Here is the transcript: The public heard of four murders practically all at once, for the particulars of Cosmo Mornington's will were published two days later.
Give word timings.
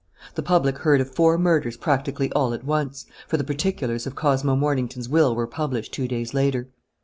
The 0.33 0.41
public 0.41 0.79
heard 0.79 0.99
of 0.99 1.13
four 1.13 1.37
murders 1.37 1.77
practically 1.77 2.31
all 2.31 2.55
at 2.55 2.63
once, 2.63 3.05
for 3.27 3.37
the 3.37 3.43
particulars 3.43 4.07
of 4.07 4.15
Cosmo 4.15 4.55
Mornington's 4.55 5.07
will 5.07 5.35
were 5.35 5.45
published 5.45 5.93
two 5.93 6.07
days 6.07 6.33
later. 6.33 6.69